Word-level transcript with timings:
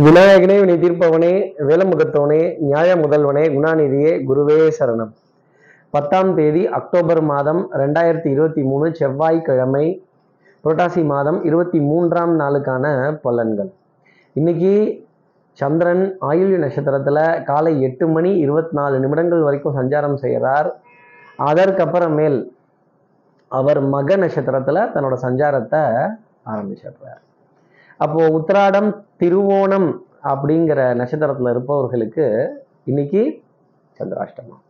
விநாயகனே 0.00 0.54
வினை 0.60 0.74
தீர்ப்பவனே 0.80 1.30
வேலமுகத்தவனே 1.68 2.58
நியாய 2.58 2.96
முதல்வனே 2.96 3.42
குணாநிதியே 3.54 4.12
குருவே 4.28 4.70
சரணம். 4.78 5.10
பத்தாம் 5.90 6.34
தேதி 6.34 6.66
அக்டோபர் 6.66 7.20
மாதம் 7.22 7.72
ரெண்டாயிரத்தி 7.72 8.26
இருபத்தி 8.26 8.62
மூணு 8.62 8.94
செவ்வாய்க்கிழமை 8.94 10.06
புரட்டாசி 10.64 11.04
மாதம் 11.04 11.44
இருபத்தி 11.44 11.80
மூன்றாம் 11.80 12.40
நாளுக்கான 12.40 12.84
பலன்கள். 13.24 13.70
இன்னைக்கு 14.32 15.04
சந்திரன் 15.52 16.16
ஆயுள்ய 16.20 16.56
நட்சத்திரத்தில் 16.56 17.42
காலை 17.44 17.82
எட்டு 17.82 18.08
மணி 18.08 18.36
இருபத்தி 18.36 18.76
நாலு 18.76 18.98
நிமிடங்கள் 18.98 19.42
வரைக்கும் 19.42 19.76
சஞ்சாரம் 19.80 20.14
செய்கிறார். 20.14 20.80
அதற்கப்புறமேல் 21.38 22.48
அவர் 23.48 23.80
மக 23.80 24.16
நட்சத்திரத்தில் 24.16 24.76
தன்னோட 24.76 25.18
சஞ்சாரத்தை 25.22 25.82
ஆரம்பிச்சிடுறார். 26.46 27.20
அப்போ 28.02 28.22
உத்திராடம் 28.38 28.90
திருவோணம் 29.20 29.88
அப்படிங்கிற 30.30 30.80
நட்சத்திரத்தில் 31.00 31.50
இருப்பவர்களுக்கு 31.50 32.26
இன்னைக்கு 32.84 33.22
சந்திராஷ்டமம். 33.96 34.62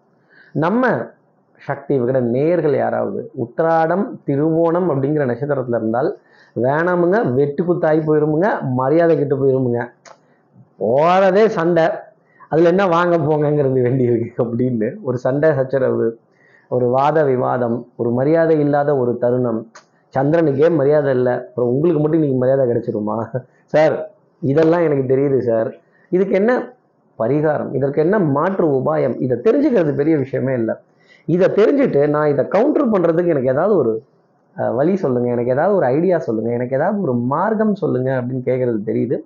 நம்ம 0.65 0.91
சக்தி 1.67 1.95
விகட 2.01 2.19
நேர்கள் 2.37 2.77
யாராவது 2.77 3.21
உத்திராடம் 3.45 4.05
திருவோணம் 4.27 4.89
அப்படிங்கிற 4.93 5.25
நட்சத்திரத்தில் 5.25 5.79
இருந்தால் 5.79 6.11
வேணாமுங்க 6.65 7.19
வெட்டு 7.35 7.63
குத்தாகி 7.65 8.01
போயிருமுங்க 8.09 8.49
மரியாதை 8.81 9.15
கிட்ட 9.19 9.35
போயிருமுங்க. 9.35 9.83
போகிறதே 10.77 11.45
சண்டை. 11.59 11.87
அதில் 12.49 12.71
என்ன 12.73 12.85
வாங்க 12.87 13.17
போங்கங்கிறது 13.29 13.79
வேண்டியிருக்கு 13.87 14.29
அப்படின்னு 14.43 14.89
ஒரு 15.03 15.19
சண்டை 15.19 15.51
சச்சரவு 15.59 16.09
ஒரு 16.71 16.87
வாத 16.97 17.19
விவாதம் 17.25 17.79
ஒரு 17.97 18.11
மரியாதை 18.11 18.57
இல்லாத 18.61 18.91
ஒரு 18.97 19.13
தருணம் 19.23 19.61
சந்திரனுக்கே 20.17 20.69
மரியாதை 20.81 21.11
இல்லை. 21.19 21.35
அப்புறம் 21.47 21.71
உங்களுக்கு 21.75 22.01
மட்டும் 22.03 22.21
இன்னைக்கு 22.21 22.41
மரியாதை 22.43 22.65
கிடைச்சிருமா? 22.71 23.17
சார் 23.75 23.97
இதெல்லாம் 24.43 24.85
எனக்கு 24.87 25.05
தெரியுது 25.13 25.39
சார். 25.51 25.69
இதுக்கு 26.17 26.35
என்ன 26.41 26.53
பரிகாரம்? 27.19 27.71
இதற்கு 27.79 28.01
என்ன 28.05 28.17
மாற்று 28.37 28.67
உபாயம்? 28.79 29.17
இதை 29.25 29.37
தெரிஞ்சுக்கிறது 29.47 29.93
பெரிய 30.01 30.15
விஷயமே 30.23 30.55
இல்லை. 30.61 30.75
இதை 31.35 31.49
தெரிஞ்சுட்டு 31.59 32.01
நான் 32.15 32.31
இதை 32.35 32.45
கவுண்டர் 32.55 32.93
பண்ணுறதுக்கு 32.93 33.35
எனக்கு 33.35 33.53
ஏதாவது 33.55 33.75
ஒரு 33.83 33.93
வழி 34.79 34.95
சொல்லுங்கள் 35.03 35.35
எனக்கு 35.35 35.53
ஏதாவது 35.55 35.75
ஒரு 35.77 35.87
ஐடியா 35.97 36.17
சொல்லுங்கள் 36.27 36.57
எனக்கு 36.57 36.77
ஏதாவது 36.79 36.99
ஒரு 37.07 37.15
மார்க்கம் 37.33 37.75
சொல்லுங்கள் 37.83 38.19
அப்படின்னு 38.21 38.43
கேட்குறது 38.49 38.81
தெரியுது. 38.89 39.17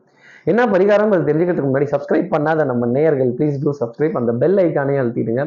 என்ன 0.50 0.62
பரிகாரம்? 0.74 1.12
அது 1.14 1.28
தெரிஞ்சுக்கிறதுக்கு 1.28 1.70
முன்னாடி 1.70 1.88
சப்ஸ்கிரைப் 1.94 2.28
பண்ணாத 2.34 2.64
நம்ம 2.70 2.86
நேயர்கள் 2.96 3.30
ப்ளீஸ் 3.38 3.56
டூ 3.62 3.72
சப்ஸ்கிரைப் 3.80 4.18
அந்த 4.20 4.32
பெல் 4.42 4.58
ஐக்கானே 4.64 4.96
அழுத்திடுங்க. 5.02 5.44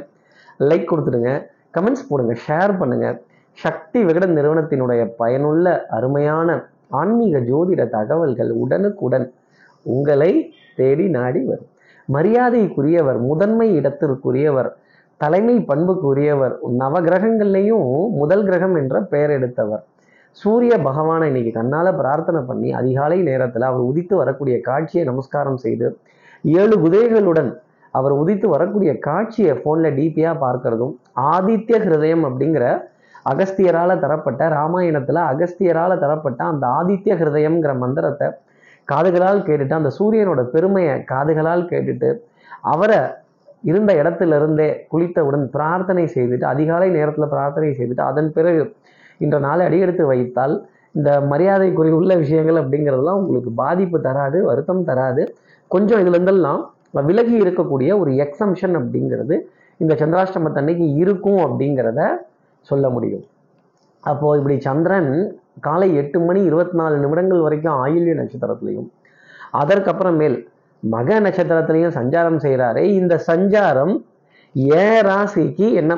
லைக் 0.69 0.89
கொடுத்துடுங்க. 0.91 1.31
கமெண்ட்ஸ் 1.77 2.07
போடுங்க. 2.09 2.33
ஷேர் 2.45 2.73
பண்ணுங்கள் 2.81 3.17
சக்தி 3.63 3.99
விகடன் 4.07 4.35
நிறுவனத்தினுடைய 4.37 5.01
பயனுள்ள 5.19 5.65
அருமையான 5.97 6.49
ஆன்மீக 6.99 7.39
ஜோதிட 7.49 7.81
தகவல்கள் 7.97 8.51
உடனுக்குடன் 8.63 9.25
உங்களை 9.85 10.31
தேடி 10.77 11.05
நாடி 11.17 11.41
வரும். 11.49 11.69
மரியாதைக்குரியவர் 12.09 13.19
முதன்மை 13.29 13.67
இடத்திற்குரியவர் 13.79 14.69
தலைமை 15.21 15.55
பண்புக்குரியவர் 15.69 16.53
நவகிரகங்கள்லையும் 16.81 17.87
முதல் 18.21 18.43
கிரகம் 18.47 18.75
என்ற 18.81 18.95
பெயர் 19.11 19.33
எடுத்தவர். 19.37 19.83
சூரிய 20.37 20.73
பகவானை 20.87 21.25
இன்னைக்கு 21.31 21.51
கண்ணால் 21.57 21.97
பிரார்த்தனை 21.99 22.41
பண்ணி 22.49 22.69
அதிகாலை 22.81 23.17
நேரத்தில் 23.29 23.65
அவர் 23.69 23.83
உதித்து 23.89 24.15
வரக்கூடிய 24.21 24.55
காட்சியை 24.69 25.03
நமஸ்காரம் 25.11 25.59
செய்து 25.65 25.87
ஏழு 26.59 26.75
குதிரைகளுடன் 26.83 27.51
அவர் 27.93 28.13
உதித்து 28.21 28.47
வரக்கூடிய 28.53 28.91
காட்சியை 29.07 29.53
ஃபோனில் 29.61 29.95
டிபியாக 29.97 30.41
பார்க்கறதும் 30.45 30.93
ஆதித்ய 31.33 31.77
ஹிருதயம் 31.85 32.23
அப்படிங்கிற 32.29 32.65
அகஸ்தியரால் 33.25 33.99
தரப்பட்ட 33.99 34.49
ராமாயணத்தில் 34.49 35.21
அகஸ்தியரால் 35.23 35.99
தரப்பட்ட 35.99 36.43
அந்த 36.43 36.67
ஆதித்ய 36.67 37.15
ஹிருதயம்ங்கிற 37.15 37.77
மந்திரத்தை 37.77 38.27
காதுகளால் 38.87 39.41
கேட்டுட்டு 39.41 39.73
அந்த 39.73 39.91
சூரியனோட 39.99 40.43
பெருமையை 40.43 41.03
காதுகளால் 41.03 41.65
கேட்டுட்டு 41.65 42.21
அவரை 42.61 42.99
இருந்த 43.63 43.93
இடத்துல 43.93 44.35
இருந்தே 44.35 44.87
குளித்தவுடன் 44.91 45.49
பிரார்த்தனை 45.49 46.03
செய்துட்டு 46.05 46.45
அதிகாலை 46.45 46.89
நேரத்தில் 46.89 47.27
பிரார்த்தனை 47.27 47.69
செய்துட்டு 47.69 48.01
அதன் 48.01 48.31
பிறகு 48.31 48.75
இன்ற 49.17 49.39
நாளை 49.39 49.65
அடியெடுத்து 49.65 50.05
வைத்தால் 50.05 50.67
இந்த 50.91 51.21
மரியாதைக்குரிய 51.21 51.93
உள்ள 51.93 52.15
விஷயங்கள் 52.15 52.55
அப்படிங்கிறதெல்லாம் 52.55 53.15
உங்களுக்கு 53.15 53.51
பாதிப்பு 53.53 54.01
தராது 54.01 54.43
வருத்தம் 54.45 54.83
தராது. 54.83 55.23
கொஞ்சம் 55.67 55.99
இதுலேருந்தெல்லாம் 55.99 56.61
விலகி 56.93 57.35
இருக்கக்கூடிய 57.43 57.99
ஒரு 57.99 58.11
எக்ஸம்ஷன் 58.11 58.75
அப்படிங்கிறது 58.75 59.35
இந்த 59.77 59.93
சந்திராஷ்டமத்தன்னைக்கு 59.93 60.95
இருக்கும் 60.95 61.37
அப்படிங்கிறத 61.37 62.01
சொல்ல 62.61 62.89
முடியும். 62.89 63.25
அப்போ 64.01 64.37
இப்படி 64.37 64.55
சந்திரன் 64.59 65.11
காலை 65.61 65.95
எட்டு 65.95 66.19
மணி 66.19 66.43
இருபத்தி 66.43 66.77
நாலு 66.77 66.97
நிமிடங்கள் 66.97 67.41
வரைக்கும் 67.41 67.77
ஆயுள்ய 67.83 68.13
நட்சத்திரத்திலையும் 68.21 68.89
அதற்கப்புறமேல் 69.61 70.37
மக 70.83 71.19
நட்சத்திரத்திலையும் 71.19 71.95
சஞ்சாரம் 71.99 72.39
செய்கிறாரே 72.45 72.83
இந்த 72.99 73.23
சஞ்சாரம் 73.27 73.93
ஏ 74.55 74.85
ராசிக்கு 75.07 75.67
என்ன 75.73 75.93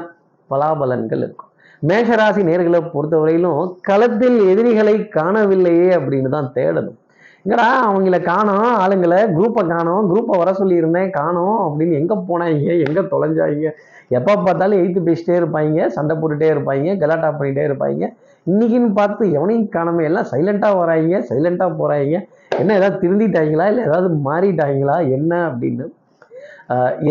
பலாபலன்கள் 0.49 1.22
இருக்கும்? 1.25 1.49
மேஷராசி 1.89 2.41
நேர்களை 2.49 2.79
பொறுத்தவரையிலும் 2.93 3.78
களத்தில் 3.81 4.39
எதிரிகளை 4.51 4.95
காணவில்லையே 5.07 5.89
அப்படின்னு 5.97 6.29
தான் 6.29 6.51
தேடணும். 6.55 6.97
இங்கடா 7.46 7.68
அவங்கள 7.85 8.18
காணோம் 8.24 8.68
ஆளுங்களை 8.81 9.19
குரூப்பை 9.35 9.62
காணோம் 9.68 10.07
குரூப்பை 10.09 10.35
வர 10.40 10.50
சொல்லியிருந்தேன் 10.52 11.09
காணோம் 11.09 11.59
அப்படின்னு 11.68 11.94
எங்கே 12.00 12.16
போனாங்க 12.28 12.74
எங்கே 12.88 13.03
தொலைஞ்சாங்க 13.13 13.69
எப்போ 14.09 14.34
பார்த்தாலும் 14.38 14.79
எய்த்து 14.79 15.02
பேசிட்டே 15.07 15.35
இருப்பாங்க 15.35 15.88
சண்டை 15.88 16.16
போட்டுட்டே 16.16 16.47
இருப்பாங்க 16.52 16.97
கலாட்டா 16.97 17.29
பண்ணிகிட்டே 17.29 17.63
இருப்பாங்க. 17.69 18.03
இன்னைக்குன்னு 18.47 18.90
பார்த்து 18.94 19.24
எவனையும் 19.31 19.68
காணாம 19.69 20.03
எல்லாம் 20.03 20.28
சைலண்ட்டாக 20.31 20.78
வராங்க 20.78 21.18
சைலண்ட்டாக 21.29 21.78
போகிறாங்க 21.79 22.16
என்ன 22.59 22.75
ஏதாவது 22.75 23.02
திருந்திட்டாங்களா 23.03 23.68
இல்லை 23.72 23.84
ஏதாவது 23.84 24.09
மாறிட்டாங்களா 24.28 24.97
என்ன 25.18 25.31
அப்படின்னு 25.50 25.88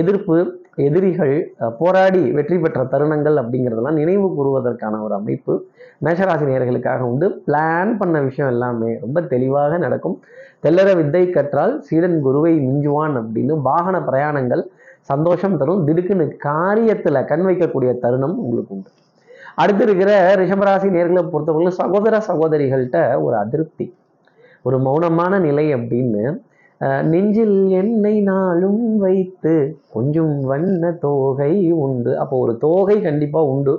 எதிர்ப்பு 0.01 0.37
எதிரிகள் 0.87 1.35
போராடி 1.79 2.23
வெற்றி 2.37 2.57
பெற்ற 2.59 2.81
தருணங்கள் 2.93 3.37
அப்படிங்கிறதெல்லாம் 3.43 3.99
நினைவு 4.01 4.27
கூறுவதற்கான 4.39 5.01
ஒரு 5.07 5.15
அமைப்பு 5.21 5.55
மேஷராசி 6.05 6.45
நேர்களுக்காக 6.51 7.01
உண்டு. 7.11 7.27
பிளான் 7.47 7.93
பண்ண 8.01 8.17
விஷயம் 8.29 8.51
எல்லாமே 8.55 8.91
ரொம்ப 9.05 9.21
தெளிவாக 9.33 9.79
நடக்கும். 9.85 10.17
தெல்லற 10.65 10.89
வித்தை 11.01 11.23
கற்றால் 11.31 11.75
சீடன் 11.89 12.19
குருவை 12.27 12.53
மிஞ்சுவான் 12.67 13.15
அப்படின்னு 13.21 13.55
வாகன 13.69 13.99
பிரயாணங்கள் 14.09 14.63
சந்தோஷம் 15.11 15.59
தரும். 15.61 15.85
திடுக்குன்னு 15.89 16.27
காரியத்தில் 16.49 17.27
கண் 17.31 17.47
வைக்கக்கூடிய 17.49 17.93
தருணம் 18.05 18.37
உங்களுக்கு 18.45 18.75
உண்டு. 18.77 18.91
அடுத்து 19.63 19.83
இருக்கிற 19.87 20.11
ரிஷபராசி 20.41 20.89
நேர்களை 20.97 21.23
பொறுத்தவரைக்கும் 21.33 21.81
சகோதர 21.83 22.21
சகோதரிகள்கிட்ட 22.29 22.99
ஒரு 23.27 23.37
அதிருப்தி 23.37 23.87
ஒரு 24.67 24.77
மௌனமான 24.87 25.35
நிலை 25.47 25.65
அப்படின்னு 25.75 26.23
நெஞ்சில் 27.13 27.57
என்னை 27.81 28.15
நாளும் 28.29 28.85
வைத்து 29.05 29.55
கொஞ்சம் 29.95 30.35
வண்ண 30.51 30.93
தோகை 31.05 31.53
உண்டு. 31.87 32.13
அப்போ 32.23 32.35
ஒரு 32.45 32.53
தோகை 32.67 32.97
கண்டிப்பாக 33.09 33.51
உண்டு. 33.55 33.75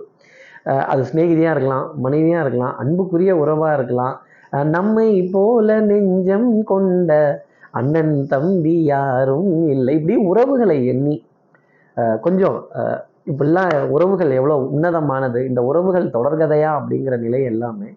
அது 0.92 1.02
சிநேகிதியாக 1.10 1.54
இருக்கலாம் 1.56 1.88
மனைவியாக 2.06 2.44
இருக்கலாம் 2.46 2.76
அன்புக்குரிய 2.82 3.32
உறவாக 3.44 3.78
இருக்கலாம். 3.78 4.16
நம்மை 4.76 5.10
போல 5.36 5.80
நெஞ்சம் 5.90 6.50
கொண்ட 6.72 7.12
அண்ணன் 7.80 8.16
தம்பி 8.34 8.76
யாரும் 8.94 9.52
இல்லை. 9.76 9.92
இப்படி 10.00 10.16
உறவுகளை 10.32 10.78
எண்ணி 10.94 11.16
கொஞ்சம் 12.26 12.58
இப்படிலாம் 13.32 13.72
உறவுகள் 13.96 14.32
எவ்வளோ 14.38 14.56
உன்னதமானது 14.76 15.40
இந்த 15.50 15.62
உறவுகள் 15.70 16.14
தொடர்கதையா 16.16 16.70
அப்படிங்கிற 16.80 17.16
நிலை 17.26 17.42
எல்லாமே 17.52 17.90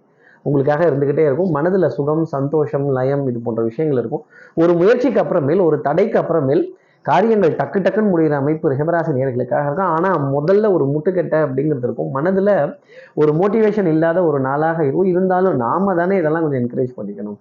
உங்களுக்காக 0.44 0.82
இருந்துக்கிட்டே 0.90 1.24
இருக்கும். 1.28 1.50
மனதில் 1.50 1.88
சுகம் 1.88 2.24
சந்தோஷம் 2.36 2.86
லயம் 2.98 3.28
இது 3.28 3.38
போன்ற 3.40 3.62
விஷயங்கள் 3.62 4.00
இருக்கும். 4.02 4.24
ஒரு 4.62 4.72
முயற்சிக்கு 4.74 5.20
அப்புறமேல் 5.22 5.62
ஒரு 5.68 5.80
தடைக்கு 5.80 6.18
அப்புறமேல் 6.22 6.64
காரியங்கள் 7.02 7.56
டக்கு 7.60 7.78
டக்குன்னு 7.84 8.12
முடிகிற 8.12 8.34
அமைப்பு 8.42 8.70
ரிஷபராசி 8.72 9.10
நேர்களுக்காக 9.16 9.64
இருக்கும். 9.66 9.92
ஆனால் 9.96 10.20
முதல்ல 10.36 10.70
ஒரு 10.72 10.84
முட்டுக்கட்டை 10.84 11.38
அப்படிங்கிறது 11.46 11.86
இருக்கும். 11.88 12.10
மனதில் 12.10 12.54
ஒரு 13.14 13.32
மோட்டிவேஷன் 13.32 13.86
இல்லாத 13.86 14.18
ஒரு 14.24 14.40
நாளாக 14.40 14.78
இருக்கும். 14.84 15.10
இருந்தாலும் 15.14 15.56
நாம 15.56 15.94
தானே 15.94 16.16
இதெல்லாம் 16.16 16.42
கொஞ்சம் 16.42 16.62
என்கரேஜ் 16.62 16.96
பண்ணிக்கணும். 16.98 17.38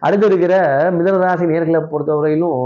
அடுத்து 0.00 0.26
இருக்கிற 0.26 0.54
மிதனராசி 0.98 1.44
நேர்களை 1.52 1.80
பொறுத்தவரையிலும் 1.92 2.62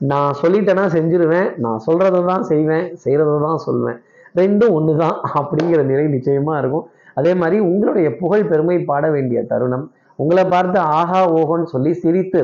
நான் 0.00 0.34
சொல்லிட்டேன்னா 0.42 0.84
செஞ்சிருவேன். 0.96 1.48
நான் 1.56 1.80
சொல்கிறத 1.86 2.24
தான் 2.24 2.42
செய்வேன். 2.42 2.86
செய்கிறத 3.04 3.40
தான் 3.48 3.60
சொல்வேன். 3.66 3.98
ரெண்டும் 4.34 4.74
ஒன்று 4.78 4.92
தான் 5.02 5.16
அப்படிங்கிற 5.40 5.80
நிலை 5.90 6.04
நிச்சயமாக 6.16 6.60
இருக்கும். 6.62 6.86
அதே 7.18 7.32
மாதிரி 7.40 7.56
உங்களுடைய 7.70 8.08
புகழ் 8.20 8.48
பெருமை 8.50 8.76
பாட 8.90 9.04
வேண்டிய 9.14 9.40
தருணம் 9.52 9.86
உங்களை 10.18 10.44
பார்த்து 10.54 10.78
ஆஹா 10.98 11.20
ஓஹோன்னு 11.38 11.72
சொல்லி 11.74 11.92
சிரித்து 12.02 12.40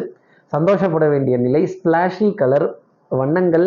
சந்தோஷப்பட 0.53 1.05
வேண்டிய 1.13 1.37
நிலை 1.45 1.63
ஸ்பிளாஷி 1.75 2.29
கலர் 2.41 2.67
வண்ணங்கள் 3.11 3.67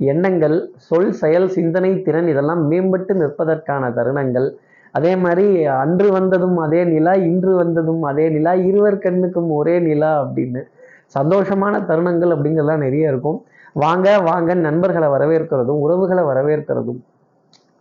எண்ணங்கள் 0.00 0.56
சொல் 0.88 1.12
செயல் 1.20 1.48
சிந்தனை 1.54 1.90
திறன் 2.06 2.28
இதெல்லாம் 2.32 2.62
மேம்பட்டு 2.70 3.12
நிற்பதற்கான 3.22 3.90
தருணங்கள். 3.98 4.48
அதே 4.94 5.12
மாதிரி 5.24 5.46
அன்று 5.82 6.08
வந்ததும் 6.16 6.56
அதே 6.66 6.80
நிலா 6.92 7.14
இன்று 7.30 7.52
வந்ததும் 7.60 8.02
அதே 8.10 8.26
நிலா 8.36 8.52
இருவர் 8.68 9.02
கண்ணுக்கும் 9.04 9.50
ஒரே 9.58 9.76
நிலா 9.88 10.10
அப்படின்னு 10.22 10.62
சந்தோஷமான 11.16 11.74
தருணங்கள் 11.90 12.32
அப்படிங்கிறதுலாம் 12.34 12.84
நிறைய 12.86 13.12
இருக்கும். 13.12 13.38
வாங்க 13.82 14.08
வாங்க 14.28 14.54
நண்பர்களை 14.66 15.08
வரவேற்கிறதும் 15.14 15.82
உறவுகளை 15.84 16.22
வரவேற்கிறதும் 16.30 17.00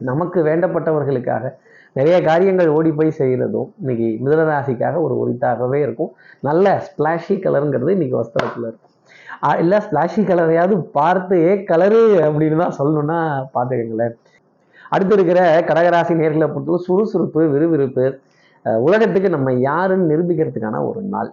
நமக்கு 0.09 0.39
வேண்டப்பட்டவர்களுக்காக 0.47 1.51
நிறைய 1.97 2.17
காரியங்கள் 2.27 2.69
ஓடி 2.77 2.91
போய் 2.97 3.17
செய்கிறதும் 3.19 3.69
இன்னைக்கு 3.81 4.07
மிதனராசிக்காக 4.23 4.95
ஒரு 5.05 5.15
உரித்தாகவே 5.21 5.79
இருக்கும். 5.85 6.11
நல்ல 6.47 6.65
ஸ்பிளாஷி 6.87 7.35
கலருங்கிறது 7.45 7.95
இன்னைக்கு 7.97 8.17
வஸ்திரத்தில் 8.21 8.67
இருக்கும். 8.69 8.93
இல்லை 9.63 9.77
ஸ்லாஷி 9.87 10.21
கலரையாவது 10.29 10.75
பார்த்து 10.97 11.35
ஏ 11.47 11.51
கலரு 11.71 12.01
அப்படின்னு 12.27 12.61
தான் 12.63 12.77
சொல்லணும்னா 12.79 13.19
பார்த்துக்கங்களேன். 13.55 14.15
அடுத்து 14.93 15.15
இருக்கிற 15.17 15.41
கடகராசி 15.69 16.13
நேர்களை 16.21 16.47
பொறுத்தவரை 16.53 16.85
சுறுசுறுப்பு 16.87 17.41
விறுவிறுப்பு 17.53 18.05
உலகத்துக்கு 18.85 19.29
நம்ம 19.35 19.51
யாருன்னு 19.67 20.09
நிரூபிக்கிறதுக்கான 20.11 20.81
ஒரு 20.89 21.01
நாள். 21.13 21.29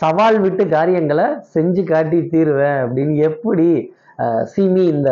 சவால் 0.00 0.38
விட்டு 0.44 0.64
காரியங்களை 0.74 1.24
செஞ்சு 1.54 1.82
காட்டி 1.90 2.18
தீருவேன் 2.32 2.78
அப்படின்னு 2.82 3.14
எப்படி 3.28 3.66
சீமி 4.52 4.82
இந்த 4.94 5.10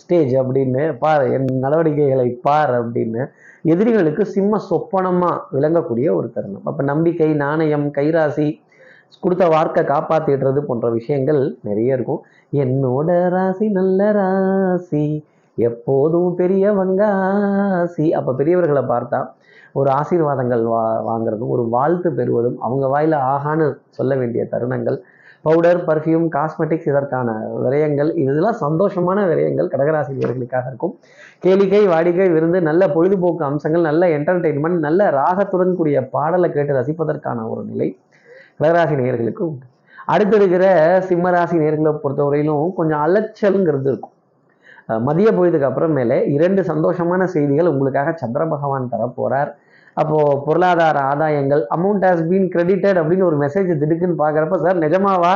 ஸ்டேஜ் 0.00 0.32
அப்படின்னு 0.40 0.82
பார் 0.98 1.24
என் 1.36 1.48
நடவடிக்கைகளை 1.64 2.28
பார் 2.46 2.72
அப்படின்னு 2.80 3.22
எதிரிகளுக்கு 3.64 4.24
சிம்ம 4.34 4.60
சொப்பனமாக 4.70 5.42
விளங்கக்கூடிய 5.56 6.08
ஒரு 6.18 6.28
தருணம். 6.34 6.66
அப்போ 6.68 6.82
நம்பிக்கை 6.82 7.30
நாணயம் 7.44 7.86
கைராசி 7.98 8.48
கொடுத்த 9.22 9.44
வார்த்தை 9.48 9.82
காப்பாற்றிடுறது 9.84 10.60
போன்ற 10.60 10.88
விஷயங்கள் 10.90 11.40
நிறைய 11.68 11.96
இருக்கும். 11.96 12.20
என்னோட 12.64 13.10
ராசி 13.28 13.66
நல்ல 13.78 14.10
ராசி 14.12 15.04
எப்போதும் 15.58 16.30
பெரியவங்க 16.34 17.02
ஆசி 17.78 18.06
அப்போ 18.12 18.32
பெரியவர்களை 18.32 18.82
பார்த்தா 18.92 19.20
ஒரு 19.72 19.88
ஆசீர்வாதங்கள் 19.90 20.62
வா 20.64 20.82
வாங்குறதும் 21.08 21.52
ஒரு 21.54 21.64
வாழ்த்து 21.68 22.08
பெறுவதும் 22.12 22.56
அவங்க 22.58 22.86
வாயில 22.94 23.18
ஆகான்னு 23.32 23.66
சொல்ல 23.90 24.14
வேண்டிய 24.16 24.42
தருணங்கள் 24.50 24.98
பவுடர் 25.46 25.80
பர்ஃப்யூம் 25.88 26.26
காஸ்மெட்டிக்ஸ் 26.36 26.88
இதற்கான 26.90 27.28
விரயங்கள். 27.64 28.10
இதெல்லாம் 28.22 28.58
சந்தோஷமான 28.64 29.18
விரயங்கள் 29.30 29.70
கடகராசினியர்களுக்காக 29.74 30.66
இருக்கும். 30.70 30.94
கேளிக்கை 31.44 31.82
வாடிக்கை 31.92 32.26
விருந்து 32.36 32.60
நல்ல 32.68 32.82
பொழுதுபோக்கு 32.96 33.44
அம்சங்கள் 33.50 33.88
நல்ல 33.90 34.02
என்டர்டெயின்மெண்ட் 34.18 34.80
நல்ல 34.86 35.10
ராகத்துடன் 35.20 35.76
கூடிய 35.80 36.00
பாடலை 36.14 36.50
கேட்டு 36.56 36.78
ரசிப்பதற்கான 36.80 37.48
ஒரு 37.52 37.64
நிலை 37.72 37.88
கடகராசி 38.60 38.96
நேர்களுக்கு 39.02 39.42
உண்டு. 39.50 39.66
அடுத்து 40.12 40.36
இருக்கிற 40.40 40.64
சிம்மராசி 41.08 41.56
நேர்களை 41.62 41.92
பொறுத்தவரையிலும் 42.04 42.72
கொஞ்சம் 42.78 43.02
அலைச்சலுங்கிறது 43.06 43.88
இருக்கும். 43.92 44.14
மதிய 45.06 45.28
பொழுதுக்கு 45.38 45.66
அப்புறமேலே 45.68 46.16
இரண்டு 46.36 46.62
சந்தோஷமான 46.70 47.24
செய்திகள் 47.34 47.72
உங்களுக்காக 47.72 48.12
சந்திர 48.22 48.42
பகவான் 48.52 48.92
தரப்போறார். 48.94 49.50
அப்போது 50.00 50.38
பொருளாதார 50.46 50.98
ஆதாயங்கள் 51.12 51.62
அமௌண்ட் 51.76 52.04
ஹாஸ் 52.06 52.22
பீன் 52.30 52.48
கிரெடிட்டட் 52.54 52.98
அப்படின்னு 53.00 53.28
ஒரு 53.28 53.36
மெசேஜ் 53.42 53.70
திடுக்குன்னு 53.82 54.20
பார்க்குறப்ப 54.22 54.58
சார் 54.64 54.82
நிஜமாவா? 54.84 55.34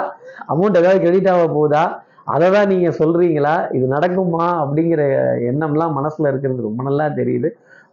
அமௌண்ட் 0.55 0.81
ஏதாவது 0.81 1.03
கிரெடிட் 1.05 1.31
ஆக 1.35 1.47
போகுதா? 1.57 1.85
அதை 2.35 2.47
தான் 2.57 2.71
நீங்கள் 2.73 2.97
சொல்கிறீங்களா 3.01 3.55
இது 3.77 3.87
நடக்குமா? 3.97 4.47
அப்படிங்கிற 4.63 5.03
எண்ணம்லாம் 5.51 5.97
மனசில் 5.99 6.31
இருக்கிறது. 6.31 6.61
ரொம்ப 6.69 6.83
நல்லா 6.89 7.07
தெரியுது. 7.21 7.51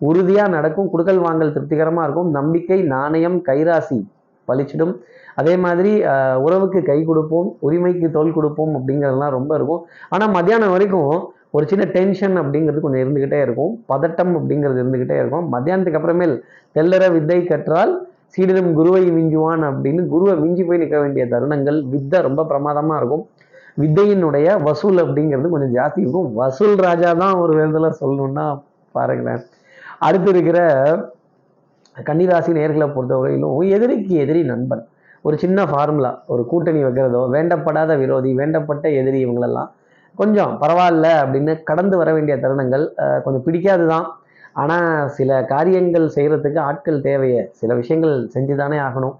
உறுதியாக 0.09 0.53
நடக்கும் 0.57 0.91
குடுக்கல் 0.93 1.23
வாங்கல் 1.25 1.55
திருப்திகரமாக 1.55 2.05
இருக்கும். 2.07 2.31
நம்பிக்கை 2.37 2.79
நாணயம் 2.95 3.37
கைராசி 3.49 3.99
பளிச்சிடும் 4.47 4.93
அதே 5.39 5.53
மாதிரி 5.65 5.91
உறவுக்கு 6.45 6.79
கை 6.87 6.97
கொடுப்போம் 7.09 7.49
உரிமைக்கு 7.65 8.07
தோல் 8.15 8.33
கொடுப்போம் 8.37 8.73
அப்படிங்கிறதுலாம் 8.77 9.35
ரொம்ப 9.35 9.51
இருக்கும். 9.57 9.83
ஆனால் 10.13 10.33
மத்தியானம் 10.37 10.73
வரைக்கும் 10.75 11.13
ஒரு 11.55 11.65
சின்ன 11.71 11.83
டென்ஷன் 11.95 12.35
அப்படிங்கிறது 12.41 12.83
கொஞ்சம் 12.83 13.03
இருந்துக்கிட்டே 13.03 13.39
இருக்கும். 13.45 13.73
பதட்டம் 13.91 14.33
அப்படிங்கிறது 14.39 14.79
இருந்துக்கிட்டே 14.83 15.17
இருக்கும். 15.21 15.47
மத்தியானத்துக்கு 15.53 15.99
அப்புறமேல் 15.99 16.35
தெல்லற 16.75 17.05
வித்தை 17.15 17.39
கற்றால் 17.51 17.93
சீடரும் 18.35 18.69
குருவை 18.77 19.03
மிஞ்சுவான் 19.15 19.63
அப்படின்னு 19.69 20.01
குருவை 20.11 20.33
விஞ்சி 20.43 20.63
போய் 20.67 20.81
நிற்க 20.81 20.97
வேண்டிய 21.03 21.23
தருணங்கள் 21.33 21.79
வித்தை 21.93 22.19
ரொம்ப 22.27 22.45
பிரமாதமாக 22.51 22.99
இருக்கும். 23.01 23.23
வித்தையினுடைய 23.81 24.47
வசூல் 24.67 25.01
அப்படிங்கிறது 25.03 25.51
கொஞ்சம் 25.53 25.73
ஜாஸ்தி 25.77 25.99
இருக்கும். 26.05 26.29
வசூல் 26.39 26.77
ராஜா 26.87 27.09
தான் 27.23 27.35
ஒரு 27.43 27.51
விதத்தில் 27.57 27.97
சொல்லணும்னா 28.01 28.45
பாருங்களேன். 28.95 29.43
அடுத்து 30.07 30.29
இருக்கிற 30.33 30.59
கன்னிராசி 31.95 32.51
நேர்களை 32.57 32.87
பொறுத்தவரையிலும் 32.95 33.59
எதிரிக்கு 33.75 34.13
எதிரி 34.23 34.41
நண்பன். 34.51 34.83
ஒரு 35.27 35.35
சின்ன 35.43 35.65
ஃபார்முலா 35.69 36.11
ஒரு 36.33 36.43
கூட்டணி 36.51 36.79
வைக்கிறதோ 36.85 37.21
வேண்டப்படாத 37.35 37.97
விரோதி 38.03 38.29
வேண்டப்பட்ட 38.39 38.85
எதிரி 38.99 39.19
இவங்களெல்லாம் 39.25 39.69
கொஞ்சம் 40.19 40.53
பரவாயில்ல 40.61 41.07
அப்படின்னு 41.23 41.53
கடந்து 41.69 41.95
வர 42.01 42.09
வேண்டிய 42.15 42.35
தருணங்கள் 42.43 42.83
கொஞ்சம் 43.25 43.45
பிடிக்காது 43.45 43.85
தான் 43.93 44.07
ஆனால் 44.61 45.09
சில 45.17 45.31
காரியங்கள் 45.51 46.05
செய்கிறதுக்கு 46.15 46.59
ஆட்கள் 46.69 46.99
தேவையை. 47.07 47.43
சில 47.59 47.73
விஷயங்கள் 47.81 48.15
செஞ்சு 48.33 48.55
தானே 48.61 48.77
ஆகணும் 48.87 49.15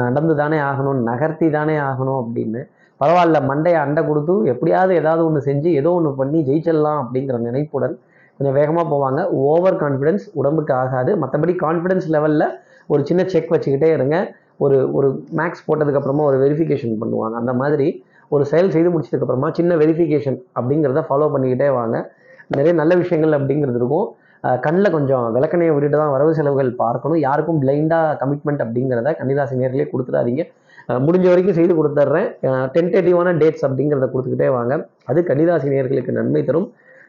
நடந்து 0.00 0.34
தானே 0.40 0.58
ஆகணும் 0.70 1.00
நகர்த்தி 1.08 1.48
தானே 1.56 1.76
ஆகணும் 1.88 2.18
அப்படின்னு. 2.22 2.60
பரவாயில்ல 3.00 3.38
மண்டையை 3.50 3.78
அண்டை 3.84 4.02
கொடுத்து 4.08 4.34
எப்படியாவது 4.52 4.92
ஏதாவது 5.00 5.22
ஒன்று 5.28 5.40
செஞ்சு 5.48 5.70
ஏதோ 5.80 5.90
ஒன்று 5.98 6.12
பண்ணி 6.20 6.38
ஜெயிச்சிடலாம் 6.48 7.00
அப்படிங்கிற 7.02 7.38
நினைப்புடன் 7.48 7.94
கொஞ்சம் 8.38 8.56
வேகமாக 8.58 8.86
போவாங்க. 8.92 9.20
ஓவர் 9.48 9.76
கான்ஃபிடென்ஸ் 9.82 10.24
உடம்புக்கு 10.40 10.72
ஆகாது. 10.82 11.12
மற்றபடி 11.22 11.52
கான்ஃபிடென்ஸ் 11.66 12.08
லெவலில் 12.14 12.48
ஒரு 12.92 13.02
சின்ன 13.08 13.22
செக் 13.32 13.52
வச்சுக்கிட்டே 13.54 13.90
இருங்க. 13.96 14.16
ஒரு 14.64 14.76
ஒரு 14.98 15.08
மேக்ஸ் 15.38 15.64
போட்டதுக்கப்புறமா 15.68 16.26
ஒரு 16.30 16.36
வெரிஃபிகேஷன் 16.42 16.94
பண்ணுவாங்க. 17.02 17.34
அந்த 17.42 17.52
மாதிரி 17.62 17.88
ஒரு 18.34 18.44
செயல் 18.50 18.72
செய்து 18.74 18.90
முடிச்சதுக்கப்புறமா 18.92 19.48
சின்ன 19.58 19.74
வெரிஃபிகேஷன் 19.82 20.38
அப்படிங்கிறத 20.58 21.02
ஃபாலோ 21.08 21.26
பண்ணிக்கிட்டே 21.34 21.68
வாங்க. 21.78 21.96
நிறைய 22.54 22.72
நல்ல 22.80 22.92
விஷயங்கள் 23.02 23.36
அப்படிங்கிறது 23.38 23.78
இருக்கும். 23.80 24.06
கண்ணில் 24.64 24.94
கொஞ்சம் 24.94 25.26
விளக்கணையை 25.36 25.72
விட்டுட்டு 25.74 25.98
தான் 26.00 26.12
வரவு 26.14 26.32
செலவுகள் 26.38 26.70
பார்க்கணும். 26.82 27.20
யாருக்கும் 27.26 27.60
பிளைண்டாக 27.62 28.16
கமிட்மெண்ட் 28.22 28.62
அப்படிங்கிறத 28.64 29.12
கன்னிராசி 29.20 29.60
நேர்களே 29.60 29.86
கொடுத்துடாதீங்க. 29.92 30.42
முடிஞ்ச 31.06 31.26
வரைக்கும் 31.30 31.56
செய்து 31.58 31.74
கொடுத்துட்றேன். 31.78 32.28
டென்டேட்டிவான 32.74 33.32
டேட்ஸ் 33.40 33.64
அப்படிங்கிறத 33.68 34.08
கொடுத்துக்கிட்டே 34.12 34.50
வாங்க. 34.56 34.74
அது 35.10 35.22
கன்னிராசி 35.30 35.72
நேர்களுக்கு 35.74 36.18
நன்மை 36.18 36.42
தரும். 36.50 36.68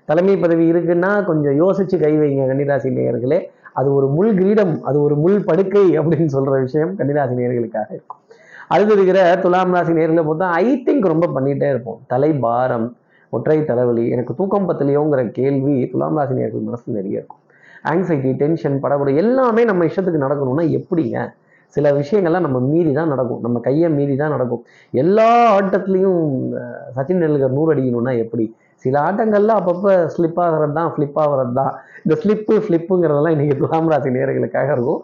தலைமை 0.09 0.35
பதவி 0.43 0.65
இருக்குன்னா 0.71 1.11
கொஞ்சம் 1.29 1.55
யோசித்து 1.63 1.95
கை 2.05 2.13
வைங்க 2.21 2.43
கன்னிராசி 2.51 2.89
நேயர்களே 2.99 3.39
அது 3.79 3.89
ஒரு 3.97 4.07
முள் 4.17 4.31
கிரீடம் 4.39 4.73
அது 4.89 4.97
ஒரு 5.07 5.15
முள் 5.23 5.39
படுக்கை 5.49 5.85
அப்படின்னு 6.01 6.29
சொல்கிற 6.35 6.55
விஷயம் 6.67 6.93
கன்னிராசி 6.99 7.35
நேர்களுக்காக 7.41 7.89
இருக்கும். 7.97 8.21
அடுத்து 8.73 8.93
இருக்கிற 8.97 9.19
துலாம் 9.43 9.73
ராசி 9.75 9.91
நேர்களை 9.97 10.23
பார்த்தா 10.29 10.47
ஐ 10.63 10.67
திங்க் 10.85 11.11
ரொம்ப 11.13 11.25
பண்ணிகிட்டே 11.35 11.67
இருப்போம். 11.73 11.99
தலை 12.13 12.31
பாரம் 12.45 12.87
ஒற்றை 13.35 13.57
தலைவலி 13.69 14.05
எனக்கு 14.15 14.33
தூக்கம் 14.39 14.67
பத்தலையோங்கிற 14.69 15.21
கேள்வி 15.37 15.75
துலாம் 15.91 16.17
ராசி 16.19 16.35
நேர்கள் 16.39 16.67
மனசு 16.67 16.97
நிறைய 16.97 17.19
இருக்கும். 17.19 17.41
ஆங்ஸைட்டி 17.91 18.31
டென்ஷன் 18.41 18.77
படபட 18.83 19.09
எல்லாமே 19.23 19.63
நம்ம 19.69 19.85
இஷ்டத்துக்கு 19.89 20.23
நடக்கணும்னா 20.25 20.65
எப்படிங்க? 20.79 21.17
சில 21.75 21.87
விஷயங்கள்லாம் 21.99 22.45
நம்ம 22.45 22.59
மீறி 22.71 22.91
தான் 22.97 23.11
நடக்கும். 23.13 23.41
நம்ம 23.45 23.57
கையை 23.65 23.87
மீறி 23.95 24.15
தான் 24.21 24.33
நடக்கும். 24.35 24.61
எல்லா 25.01 25.29
ஆட்டத்துலேயும் 25.55 26.21
சச்சின் 26.95 27.21
டெண்டுல்கர் 27.23 27.55
நூறு 27.57 27.71
அடிக்கணும்னா 27.73 28.13
எப்படி? 28.23 28.45
சில 28.83 28.95
ஆட்டங்கள்ல 29.07 29.53
அப்பப்போ 29.59 29.91
ஸ்லிப் 30.15 30.39
ஆகிறது 30.45 30.73
தான் 30.79 30.89
ஃப்ளிப் 30.93 31.17
ஆகிறது 31.23 31.53
தான். 31.59 31.71
இந்த 32.03 32.15
ஸ்லிப்பு 32.21 32.55
ஃப்ளிப்புங்கிறதெல்லாம் 32.65 33.35
இன்னைக்கு 33.35 33.55
துலாம் 33.61 33.89
ராசி 33.93 34.09
நேர்களுக்காக 34.17 34.69
இருக்கும். 34.75 35.01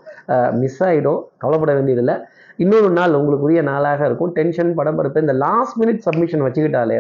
மிஸ் 0.62 0.82
ஆகிடும் 0.90 1.22
கவலைப்பட 1.44 1.74
வேண்டியதில்லை. 1.78 2.16
இன்னொரு 2.60 2.90
நாள் 3.00 3.18
உங்களுக்குரிய 3.20 3.62
நாளாக 3.72 4.02
இருக்கும். 4.10 4.32
டென்ஷன் 4.38 4.72
படபடப்பு 4.80 5.24
இந்த 5.26 5.36
லாஸ்ட் 5.46 5.78
மினிட் 5.82 6.02
சப்மிஷன் 6.08 6.46
வச்சுக்கிட்டாலே 6.46 7.00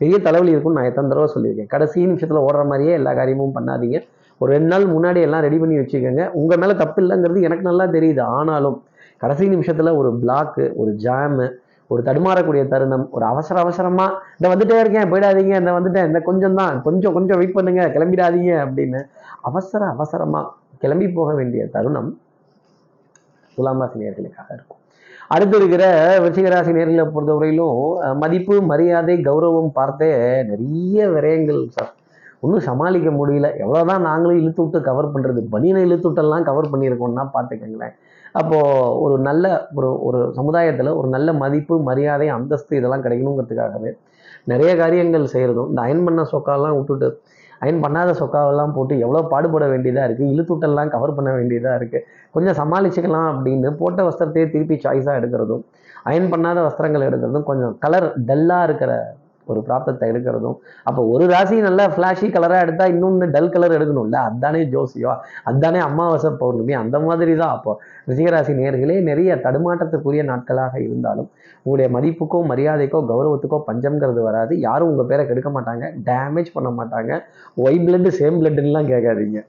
பெரிய 0.00 0.16
தலைவலி 0.26 0.52
இருக்கும்னு 0.52 0.78
நான் 0.78 0.90
எத்தனை 0.90 1.08
தடவை 1.10 1.28
சொல்லியிருக்கேன். 1.34 1.70
கடைசி 1.74 2.06
நிமிஷத்தில் 2.10 2.44
ஓடுற 2.46 2.62
மாதிரியே 2.70 2.94
எல்லா 3.00 3.12
காரியமும் 3.18 3.56
பண்ணாதீங்க. 3.58 3.98
ஒரு 4.40 4.50
ரெண்டு 4.56 4.70
நாள் 4.72 4.84
முன்னாடி 4.94 5.20
எல்லாம் 5.26 5.44
ரெடி 5.46 5.58
பண்ணி 5.62 5.76
வச்சுக்கோங்க. 5.80 6.22
உங்கள் 6.40 6.60
மேலே 6.62 6.74
தப்பு 6.80 7.00
இல்லைங்கிறது 7.02 7.44
எனக்கு 7.48 7.68
நல்லா 7.70 7.84
தெரியுது. 7.96 8.22
ஆனாலும் 8.38 8.78
கடைசி 9.22 9.44
நிமிஷத்தில் 9.54 9.98
ஒரு 10.00 10.10
பிளாக்கு 10.22 10.64
ஒரு 10.82 10.92
ஜாமு 11.04 11.46
ஒரு 11.90 12.00
தடுமாறக்கூடிய 12.06 12.62
தருணம் 12.72 13.06
ஒரு 13.16 13.24
அவசர 13.30 13.56
அவசரமாக 13.64 14.18
இந்த 14.36 14.46
வந்துட்டே 14.52 14.76
இருக்கேன் 14.82 15.10
போயிடாதீங்க 15.10 15.54
இந்த 15.62 15.72
வந்துட்டேன் 15.76 16.08
இந்த 16.10 16.20
கொஞ்சம் 16.28 16.56
தான் 16.60 16.80
கொஞ்சம் 16.86 17.14
கொஞ்சம் 17.16 17.38
வெயிட் 17.40 17.56
பண்ணுங்க 17.58 17.82
கிளம்பிடாதீங்க 17.96 18.52
அப்படின்னு 18.64 19.00
அவசர 19.50 19.82
அவசரமாக 19.94 20.52
கிளம்பி 20.84 21.08
போக 21.18 21.32
வேண்டிய 21.40 21.64
தருணம் 21.76 22.10
துலாம் 23.56 23.82
ராசி 23.82 23.98
நேர்களுக்காக 24.02 24.48
இருக்கும். 24.54 24.80
அடுத்து 25.32 25.56
இருக்கிற 25.60 25.84
விருச்சிகராசி 26.22 26.72
நேர்களை 26.76 27.04
பொறுத்தவரையிலும் 27.14 27.78
மதிப்பு 28.22 28.54
மரியாதை 28.70 29.14
கௌரவம் 29.28 29.70
பார்த்தே 29.78 30.08
நிறைய 30.50 31.06
விரயங்கள் 31.14 31.60
சார். 31.76 31.92
ஒன்றும் 32.44 32.66
சமாளிக்க 32.68 33.10
முடியல. 33.18 33.48
எவ்வளோதான் 33.64 34.06
நாங்களும் 34.08 34.40
இழுத்து 34.40 34.62
விட்டு 34.62 34.80
கவர் 34.88 35.12
பண்ணுறது 35.14 35.42
பனியனை 35.54 35.82
இழுத்து 35.86 36.08
விட்டெல்லாம் 36.08 36.48
கவர் 36.48 36.70
பண்ணியிருக்கோம்னா 36.72 37.24
பார்த்துக்கங்களேன். 37.36 37.94
அப்போது 38.40 38.98
ஒரு 39.04 39.16
நல்ல 39.28 39.44
ஒரு 39.78 39.90
ஒரு 40.06 40.20
சமுதாயத்தில் 40.38 40.96
ஒரு 41.00 41.08
நல்ல 41.08 41.32
மதிப்பு 41.42 41.74
மரியாதை 41.88 42.28
அந்தஸ்து 42.36 42.78
இதெல்லாம் 42.78 43.04
கிடைக்கணுங்கிறதுக்காகவே 43.04 43.92
நிறைய 44.52 44.70
காரியங்கள் 44.76 45.32
செய்கிறதும் 45.34 45.68
இந்த 45.72 45.80
அயன் 45.86 46.04
பண்ண 46.06 46.22
சொக்காலாம் 46.32 46.76
விட்டுட்டு 46.78 47.08
அயன் 47.60 47.82
பண்ணாத 47.84 48.10
சொக்காவெல்லாம் 48.12 48.72
போட்டு 48.72 48.94
எவ்வளோ 48.98 49.22
பாடுபட 49.28 49.64
வேண்டியதாக 49.68 50.06
இருக்குது 50.08 50.30
இழுத்துட்டெல்லாம் 50.32 50.90
கவர் 50.90 51.14
பண்ண 51.14 51.32
வேண்டியதாக 51.32 51.78
இருக்குது 51.78 52.04
கொஞ்சம் 52.34 52.56
சமாளிச்சுக்கலாம் 52.56 53.28
அப்படின்னு 53.30 53.70
போட்ட 53.76 54.02
வஸ்திரத்தையே 54.02 54.46
திருப்பி 54.50 54.76
சாய்ஸாக 54.76 55.20
எடுக்கிறதும் 55.20 55.64
அயன் 56.04 56.30
பண்ணாத 56.30 56.58
வஸ்திரங்கள் 56.60 57.06
எடுக்கிறதும் 57.08 57.44
கொஞ்சம் 57.44 57.74
கலர் 57.78 58.08
டல்லாக 58.24 58.66
இருக்கிற 58.68 58.92
ஒரு 59.46 59.64
பிராப்தத்தை 59.68 60.04
எடுக்கிறதும். 60.10 60.56
அப்போ 60.82 61.02
ஒரு 61.04 61.26
ராசி 61.26 61.60
நல்லா 61.60 61.86
ஃப்ளாஷி 61.86 62.28
கலராக 62.36 62.60
எடுத்தால் 62.60 62.88
இன்னொன்று 62.88 63.26
டல் 63.26 63.50
கலர் 63.50 63.76
எடுக்கணும்ல? 63.78 64.14
அதானே 64.14 64.64
ஜோசியோ? 64.64 65.12
அதானே 65.44 65.78
அமாவாசை 65.78 66.30
பௌர்ணமி? 66.30 66.72
அந்த 66.72 66.98
மாதிரி 66.98 67.36
தான் 67.36 67.50
அப்போ. 67.50 67.80
ரிஷிகராசி 68.08 68.52
நேர்களே 68.52 69.02
நிறைய 69.02 69.36
தடுமாற்றத்துக்குரிய 69.36 70.24
நாட்களாக 70.24 70.80
இருந்தாலும் 70.80 71.30
உங்களுடைய 71.62 71.88
மதிப்புக்கோ 71.98 72.38
மரியாதைக்கோ 72.48 72.98
கௌரவத்துக்கோ 73.10 73.60
பஞ்சம்ங்கிறது 73.66 74.22
வராது. 74.22 74.58
யாரும் 74.58 74.88
உங்கள் 74.88 75.06
பேரை 75.06 75.26
கெடுக்க 75.26 75.50
மாட்டாங்க. 75.50 75.84
டேமேஜ் 76.04 76.50
பண்ண 76.52 76.70
மாட்டாங்க. 76.70 77.20
ஒய் 77.56 77.78
பிளட்டு 77.86 78.10
சேம் 78.20 78.38
பிளட்டுன்னெலாம் 78.40 78.90
கேட்காதீங்க. 78.92 79.40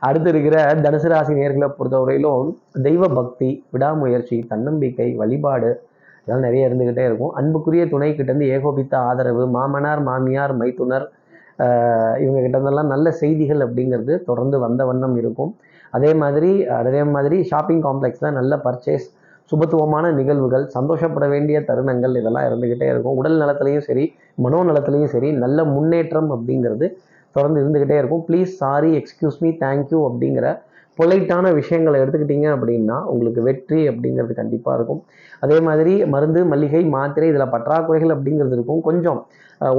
அடுத்து 0.00 0.28
இருக்கிற 0.28 0.74
தனுசு 0.74 1.08
ராசி 1.08 1.32
நேர்களை 1.32 1.70
பொறுத்தவரையிலும் 1.78 2.56
தெய்வ 2.82 3.08
பக்தி 3.08 3.64
விடாமுயற்சி 3.70 4.44
தன்னம்பிக்கை 4.48 5.14
வழிபாடு 5.14 5.90
இதெல்லாம் 6.22 6.46
நிறைய 6.46 6.68
இருந்துக்கிட்டே 6.68 7.04
இருக்கும். 7.08 7.32
அன்புக்குரிய 7.40 7.84
துணை 7.92 8.10
கிட்டேருந்து 8.18 8.48
ஏகோபித்த 8.56 8.94
ஆதரவு 9.08 9.44
மாமனார் 9.56 10.02
மாமியார் 10.08 10.54
மைத்துனர் 10.60 11.06
இவங்க 12.22 12.38
கிட்டேருந்தெல்லாம் 12.44 12.92
நல்ல 12.92 13.06
செய்திகள் 13.22 13.64
அப்படிங்கிறது 13.66 14.14
தொடர்ந்து 14.28 14.56
வந்த 14.66 14.82
வண்ணம் 14.90 15.16
இருக்கும். 15.22 15.50
அதே 15.96 16.10
மாதிரி 16.22 16.50
அதே 16.82 17.02
மாதிரி 17.14 17.36
ஷாப்பிங் 17.50 17.82
காம்ப்ளெக்ஸில் 17.86 18.36
நல்ல 18.38 18.52
பர்ச்சேஸ் 18.66 19.06
சுபத்துவமான 19.50 20.10
நிகழ்வுகள் 20.18 20.64
சந்தோஷப்பட 20.74 21.24
வேண்டிய 21.32 21.56
தருணங்கள் 21.68 22.14
இதெல்லாம் 22.20 22.46
இருந்துக்கிட்டே 22.48 22.86
இருக்கும். 22.92 23.16
உடல் 23.20 23.38
நலத்துலையும் 23.42 23.86
சரி 23.88 24.04
மனோ 24.44 24.60
நலத்துலையும் 24.68 25.12
சரி 25.14 25.30
நல்ல 25.44 25.64
முன்னேற்றம் 25.74 26.30
அப்படிங்கிறது 26.36 26.86
தொடர்ந்து 27.36 27.60
இருந்துக்கிட்டே 27.62 27.96
இருக்கும். 28.00 28.22
Please 28.28 28.52
sorry 28.62 28.90
excuse 29.00 29.38
me 29.44 29.50
thank you 29.64 30.00
அப்படிங்கிற 30.08 30.46
பொலைட்டான 30.98 31.52
விஷயங்களை 31.58 31.96
எடுத்துக்கிட்டீங்க 32.02 32.48
அப்படின்னா 32.56 32.96
உங்களுக்கு 33.12 33.42
வெற்றி 33.48 33.80
அப்படிங்கிறது 33.90 34.34
கண்டிப்பாக 34.40 34.76
இருக்கும். 34.78 35.00
அதே 35.44 35.58
மாதிரி 35.68 35.92
மருந்து 36.14 36.40
மல்லிகை 36.52 36.82
மாத்திரை 36.96 37.28
இதில் 37.32 37.52
பற்றாக்குறைகள் 37.54 38.14
அப்படிங்கிறது 38.16 38.56
இருக்கும். 38.58 38.82
கொஞ்சம் 38.88 39.20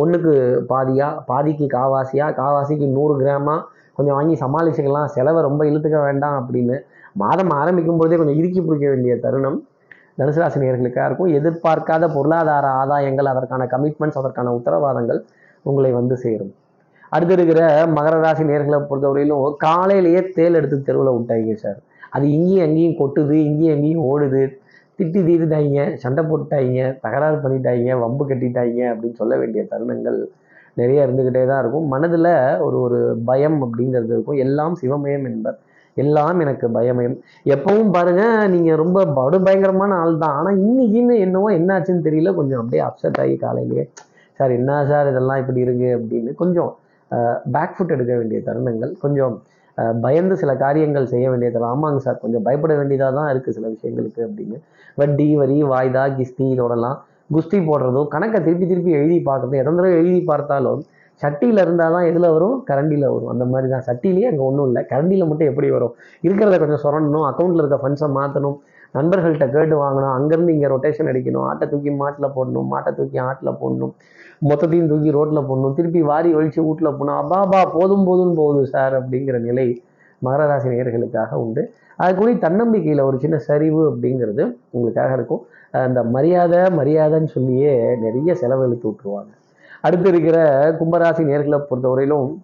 ஒன்றுக்கு 0.01 0.33
பாதியாக 0.71 1.21
பாதிக்கு 1.29 1.65
காவாசியாக 1.75 2.35
காவாசிக்கு 2.41 2.87
நூறு 2.97 3.15
கிராமாக 3.21 3.59
கொஞ்சம் 3.97 4.17
வாங்கி 4.17 4.35
சமாளிச்சுக்கலாம். 4.43 5.11
செலவை 5.15 5.39
ரொம்ப 5.47 5.61
இழுத்துக்க 5.69 5.97
வேண்டாம் 6.07 6.37
அப்படின்னு 6.41 6.77
மாதம் 7.23 7.53
ஆரம்பிக்கும் 7.59 8.01
போதே 8.01 8.17
கொஞ்சம் 8.21 8.39
இறுக்கி 8.41 8.59
பிடிக்க 8.61 8.85
வேண்டிய 8.93 9.15
தருணம். 9.25 9.59
தனுசு 10.19 10.59
நேர்களுக்காக 10.63 11.05
இருக்கும். 11.09 11.31
எதிர்பார்க்காத 11.39 12.07
பொருளாதார 12.15 12.65
ஆதாயங்கள் 12.81 13.31
அதற்கான 13.33 13.67
கமிட்மெண்ட்ஸ் 13.75 14.19
அதற்கான 14.21 14.53
உத்தரவாதங்கள் 14.57 15.21
உங்களை 15.69 15.91
வந்து 15.99 16.15
சேரும். 16.25 16.51
அடுத்து 17.15 17.33
இருக்கிற 17.37 17.61
மகர 17.95 18.15
ராசி 18.25 18.43
நேர்களை 18.51 18.79
பொறுத்தவரையிலும் 18.89 19.57
காலையிலேயே 19.65 20.21
தேல் 20.37 20.57
எடுத்து 20.59 20.77
தெருவில் 20.87 21.15
விட்டாங்க 21.15 21.55
சார். 21.63 21.79
அது 22.15 22.25
இங்கேயும் 22.37 22.65
அங்கேயும் 22.67 22.99
கொட்டுது 23.01 23.35
இங்கேயும் 23.47 23.75
அங்கேயும் 23.75 24.05
ஓடுது. 24.11 24.43
திட்டி 24.99 25.19
தீர்த்தாங்க 25.27 25.85
சண்டை 26.03 26.21
போட்டுட்டாங்க 26.29 26.81
தகராறு 27.03 27.37
பண்ணிட்டாங்க 27.43 27.97
வம்பு 28.03 28.23
கட்டிட்டாங்க 28.31 28.79
அப்படின்னு 28.91 29.19
சொல்ல 29.21 29.35
வேண்டிய 29.41 29.61
தருணங்கள் 29.71 30.19
நிறைய 30.81 31.05
இருந்துக்கிட்டே 31.05 31.43
தான் 31.51 31.61
இருக்கும். 31.63 31.87
மனதில் 31.93 32.31
ஒரு 32.65 32.77
ஒரு 32.85 32.99
பயம் 33.29 33.57
அப்படிங்கிறது 33.65 34.13
இருக்கும். 34.15 34.39
எல்லாம் 34.45 34.75
சிவமயம் 34.81 35.25
என்பர். 35.31 35.57
எல்லாம் 35.97 36.39
எனக்கு 36.43 36.67
பயமயம். 36.77 37.17
எப்பவும் 37.55 37.91
பாருங்கள் 37.95 38.47
நீங்கள் 38.53 38.79
ரொம்ப 38.83 38.99
படு 39.17 39.39
பயங்கரமான 39.47 39.97
ஆள் 40.03 40.21
தான். 40.23 40.37
ஆனால் 40.39 40.59
இன்னைக்குன்னு 40.67 41.17
என்னவோ 41.25 41.49
என்னாச்சுன்னு 41.59 42.05
தெரியல. 42.07 42.31
கொஞ்சம் 42.39 42.61
அப்படியே 42.61 42.83
அப்செட் 42.87 43.19
ஆகி 43.23 43.35
காலையிலேயே 43.45 43.85
சார் 44.39 44.53
என்ன 44.59 44.79
சார் 44.91 45.09
இதெல்லாம் 45.11 45.41
இப்படி 45.41 45.61
இருக்குது 45.65 45.95
அப்படின்னு 45.97 46.31
கொஞ்சம் 46.41 46.71
பேக் 47.55 47.75
ஃபுட் 47.75 47.93
எடுக்க 47.95 48.13
வேண்டிய 48.19 48.39
தருணங்கள் 48.47 48.91
கொஞ்சம் 49.03 49.35
பயந்து 50.05 50.35
சில 50.41 50.51
காரியங்கள் 50.63 51.11
செய்ய 51.13 51.25
வேண்டிய 51.31 51.49
தருணம். 51.53 51.71
ஆமாங்க 51.75 51.99
சார் 52.05 52.19
கொஞ்சம் 52.23 52.43
பயப்பட 52.47 52.73
வேண்டியதாக 52.79 53.13
தான் 53.19 53.29
இருக்குது 53.33 53.55
சில 53.57 53.67
விஷயங்களுக்கு 53.75 54.21
அப்படின்னு. 54.27 54.57
வட்டி 55.01 55.27
வரி 55.41 55.57
வாய்தா 55.73 56.03
கிஸ்தி 56.17 56.45
இதோடலாம். 56.55 56.97
குஸ்தி 57.35 57.59
போடுறதோ 57.69 58.01
கணக்கை 58.13 58.39
திருப்பி 58.47 58.65
திருப்பி 58.71 58.91
எழுதி 58.99 59.17
பார்க்குறது 59.29 59.59
எத்தனை 59.61 59.77
தடவை 59.79 59.95
எழுதி 60.01 60.21
பார்த்தாலும் 60.31 60.83
சட்டியில் 61.21 61.61
இருந்தால் 61.63 61.95
தான் 61.95 62.07
எதில் 62.09 62.33
வரும்? 62.35 62.55
கரண்டியில் 62.69 63.07
வரும். 63.13 63.31
அந்த 63.33 63.45
மாதிரி 63.51 63.67
தான். 63.73 63.83
சட்டிலேயே 63.87 64.27
அங்கே 64.29 64.43
ஒன்றும் 64.49 64.67
இல்லை. 64.69 64.81
கரண்டியில் 64.91 65.27
மட்டும் 65.29 65.49
எப்படி 65.51 65.67
வரும்? 65.75 65.93
இருக்கிறத 66.27 66.57
கொஞ்சம் 66.63 66.81
சுரண்டணும். 66.85 67.25
அக்கௌண்ட்டில் 67.31 67.61
இருக்க 67.63 67.77
ஃபண்ட்ஸை 67.83 68.09
மாற்றணும் 68.17 68.57
நண்பர்கள்ட்ட 68.93 69.51
கேட்டு 69.51 69.75
வாங்கணும். 69.83 70.13
அங்கேருந்து 70.17 70.49
இங்கே 70.49 70.65
ரொட்டேஷன் 70.65 71.09
அடிக்கணும். 71.11 71.43
ஆட்டை 71.43 71.69
தூக்கி 71.69 71.89
மாட்டில் 71.89 72.33
போடணும். 72.35 72.67
மாட்டை 72.73 72.95
தூக்கி 72.95 73.19
ஆட்டில் 73.19 73.57
போடணும். 73.61 73.93
மொத்தத்தையும் 74.49 74.87
தூக்கி 74.87 75.11
ரோட்டில் 75.11 75.47
போடணும். 75.49 75.73
திருப்பி 75.73 76.01
வாரி 76.01 76.35
ஒழிச்சு 76.35 76.61
வீட்டில் 76.67 76.95
போகணும் 76.99 77.17
அபாபா 77.21 77.71
போதும் 77.71 78.03
போதும் 78.03 78.35
போகுது 78.35 78.67
சார் 78.67 78.93
அப்படிங்கிற 79.01 79.39
நிலை 79.39 79.83
மகராசி 80.25 80.67
நேர்களுக்காக 80.69 81.33
உண்டு. 81.33 81.73
அது 81.95 82.15
கூட 82.15 82.33
தன்னம்பிக்கையில் 82.33 83.03
ஒரு 83.03 83.19
சின்ன 83.19 83.37
சரிவு 83.37 83.91
அப்படிங்கிறது 83.91 84.55
உங்களுக்காக 84.69 85.13
இருக்கும். 85.13 85.41
அந்த 85.71 86.03
மரியாதை 86.03 86.59
மரியாதைன்னு 86.59 87.25
சொல்லியே 87.25 87.95
நிறைய 87.95 88.35
செலவழித்து 88.35 88.87
விட்டுருவாங்க. 88.89 89.31
அடுத்து 89.81 90.09
இருக்கிற 90.09 90.37
கும்பராசி 90.79 91.23
நேர்களை 91.31 91.59
பொறுத்தவரையிலும் 91.69 92.37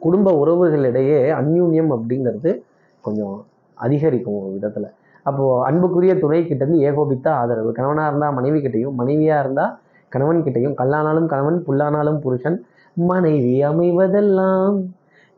குடும்ப 0.00 0.30
உறவுகளிடையே 0.32 1.32
அந்யூன்யம் 1.40 1.90
அப்படிங்கிறது 1.96 2.62
கொஞ்சம் 3.00 3.44
அதிகரிக்கும் 3.74 4.38
ஒரு 4.42 4.52
விதத்தில். 4.52 4.92
அப்போது 5.28 5.62
அன்புக்குரிய 5.68 6.12
துணை 6.22 6.40
கிட்டேருந்து 6.42 6.84
ஏகோபித்த 6.88 7.26
ஆதரவு. 7.40 7.70
கணவனாக 7.78 8.10
இருந்தால் 8.10 8.36
மனைவி 8.38 8.58
கிட்டையும் 8.64 8.98
மனைவியாக 9.00 9.42
இருந்தால் 9.44 9.72
கணவன் 10.12 10.44
கிட்டையும் 10.46 10.76
கல்லானாலும் 10.80 11.28
கணவன் 11.32 11.58
புல்லானாலும் 11.68 12.20
புருஷன் 12.24 12.58
மனைவி 12.96 13.54
அமைவதெல்லாம் 13.70 14.76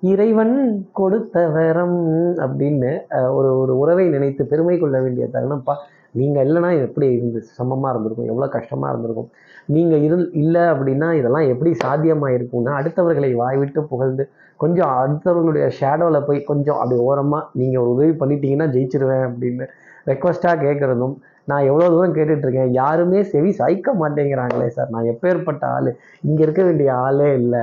இறைவன் 0.03 0.57
கொடுத்த 0.99 1.37
வரம் 1.55 2.01
அப்படின்னு 2.45 2.91
ஒரு 3.37 3.51
ஒரு 3.61 3.75
உறவை 3.83 4.05
நினைத்து 4.15 4.43
பெருமை 4.51 4.77
கொள்ள 4.79 4.97
வேண்டிய 5.05 5.27
தருணம். 5.35 5.63
பா 5.69 5.75
நீங்கள் 6.21 6.45
இல்லைன்னா 6.47 6.71
எப்படி 6.87 7.07
இருந்து 7.17 7.41
சமமாக 7.59 7.93
இருந்திருக்கும்? 7.93 8.31
எவ்வளோ 8.33 8.49
கஷ்டமாக 8.57 8.93
இருந்திருக்கும்? 8.93 9.31
நீங்கள் 9.75 10.03
இரு 10.07 10.17
இல்லை 10.43 10.65
அப்படின்னா 10.73 11.09
இதெல்லாம் 11.21 11.49
எப்படி 11.53 11.71
சாத்தியமாக 11.85 12.37
இருக்கும்னா 12.39 12.75
அடுத்தவர்களை 12.81 13.31
வாய்விட்டு 13.43 13.81
புகழ்ந்து 13.93 14.25
கொஞ்சம் 14.61 14.93
அடுத்தவர்களுடைய 15.01 15.65
ஷேடோவில் 15.79 16.27
போய் 16.29 16.47
கொஞ்சம் 16.51 16.79
அப்படி 16.83 16.99
ஓரமாக 17.09 17.49
நீங்கள் 17.61 17.83
ஒரு 17.83 17.91
உதவி 17.95 18.13
பண்ணிட்டீங்கன்னா 18.21 18.69
ஜெயிச்சிருவேன் 18.75 19.27
அப்படின்னு 19.31 19.67
ரெக்வஸ்ட்டாக 20.11 20.63
கேட்குறதும் 20.67 21.17
நான் 21.51 21.67
எவ்வளோ 21.71 21.89
தூரம் 21.95 22.15
கேட்டுட்ருக்கேன் 22.17 22.71
யாருமே 22.79 23.19
செவி 23.33 23.51
சாய்க்க 23.59 23.93
மாட்டேங்கிறாங்களே 24.03 24.69
சார் 24.77 24.93
நான் 24.95 25.09
எப்பேற்பட்ட 25.13 25.65
ஆள்? 25.75 25.91
இங்கே 26.29 26.43
இருக்க 26.47 26.63
வேண்டிய 26.69 26.89
ஆளே 27.07 27.29
இல்லை. 27.41 27.63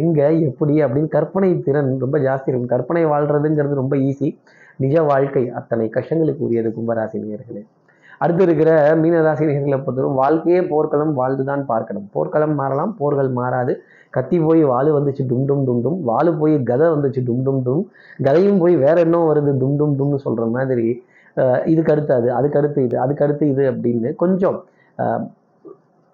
எங்கே 0.00 0.26
எப்படி 0.48 0.74
அப்படின்னு 0.86 1.14
கற்பனை 1.16 1.50
திறன் 1.68 1.92
ரொம்ப 2.04 2.18
ஜாஸ்தி 2.26 2.50
இருக்கும். 2.50 2.72
கற்பனை 2.74 3.04
வாழ்கிறதுங்கிறது 3.12 3.80
ரொம்ப 3.82 3.96
ஈஸி 4.08 4.30
நிஜ 4.84 4.96
வாழ்க்கை 5.10 5.44
அத்தனை 5.60 5.86
கஷ்டங்களுக்கு 5.96 6.44
உரியது 6.48 6.70
கும்பராசி 6.76 7.24
நேர்களே 7.24 7.62
அடுத்து 8.22 8.42
இருக்கிற 8.46 8.70
மீனராசி 9.02 9.44
நேர்களை 9.50 9.78
பொறுத்தவரை 9.84 10.10
வாழ்க்கையே 10.20 10.60
போர்க்களம் 10.72 11.12
வாழ்ந்துதான் 11.20 11.64
பார்க்கணும். 11.70 12.06
போர்க்களம் 12.14 12.54
மாறலாம் 12.60 12.92
போர்கள் 13.00 13.30
மாறாது. 13.38 13.72
கத்தி 14.16 14.38
போய் 14.46 14.62
வாழு 14.72 14.90
வந்துச்சு 14.98 15.22
டும் 15.30 15.44
டும் 15.48 15.62
டும் 15.68 15.80
டும். 15.84 15.98
வாழு 16.10 16.32
போய் 16.40 16.54
கதை 16.70 16.88
வந்துச்சு 16.94 17.20
டும் 17.28 17.42
டும் 17.46 17.62
டும். 17.68 17.82
கதையும் 18.26 18.60
போய் 18.62 18.74
வேற 18.84 18.96
என்ன 19.06 19.22
வருது 19.30 19.52
டும் 19.62 19.76
டும் 19.80 19.94
டும்னு 20.00 20.18
சொல்ற 20.26 20.50
மாதிரி 20.56 20.88
இதுக்கு 21.72 21.92
அடுத்து 21.92 22.12
அது 22.14 22.28
அதுக்கு 22.38 22.58
அடுத்து 22.60 22.80
இது 22.86 22.96
அதுக்கு 23.04 23.24
அடுத்து 23.26 23.44
இது 23.52 23.62
அப்படின்னு 23.72 24.08
கொஞ்சம் 24.22 24.58